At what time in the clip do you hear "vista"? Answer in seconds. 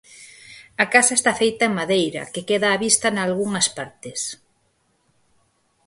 2.85-3.07